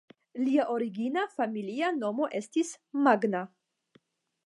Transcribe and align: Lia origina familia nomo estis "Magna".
Lia 0.45 0.63
origina 0.75 1.27
familia 1.35 1.91
nomo 1.99 2.31
estis 2.41 2.75
"Magna". 3.09 3.47